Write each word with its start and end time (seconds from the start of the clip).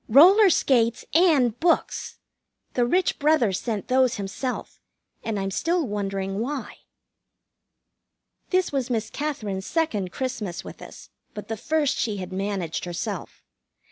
Roller 0.09 0.49
skates 0.49 1.05
and 1.13 1.59
books! 1.59 2.17
The 2.73 2.87
rich 2.87 3.19
brother 3.19 3.53
sent 3.53 3.87
those 3.87 4.15
himself, 4.15 4.79
and 5.23 5.39
I'm 5.39 5.51
still 5.51 5.85
wondering 5.85 6.39
why. 6.39 6.77
This 8.49 8.71
was 8.71 8.89
Miss 8.89 9.11
Katherine's 9.11 9.67
second 9.67 10.11
Christmas 10.11 10.63
with 10.63 10.81
us, 10.81 11.11
but 11.35 11.49
the 11.49 11.55
first 11.55 11.97
she 11.99 12.17
had 12.17 12.33
managed 12.33 12.85
herself. 12.85 13.43